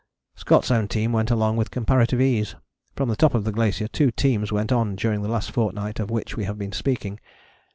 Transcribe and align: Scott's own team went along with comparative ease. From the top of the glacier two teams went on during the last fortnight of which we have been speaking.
Scott's 0.33 0.71
own 0.71 0.87
team 0.87 1.11
went 1.11 1.29
along 1.29 1.57
with 1.57 1.69
comparative 1.69 2.19
ease. 2.19 2.55
From 2.95 3.07
the 3.07 3.15
top 3.15 3.35
of 3.35 3.43
the 3.43 3.51
glacier 3.51 3.87
two 3.87 4.09
teams 4.09 4.51
went 4.51 4.71
on 4.71 4.95
during 4.95 5.21
the 5.21 5.29
last 5.29 5.51
fortnight 5.51 5.99
of 5.99 6.09
which 6.09 6.35
we 6.35 6.45
have 6.45 6.57
been 6.57 6.71
speaking. 6.71 7.19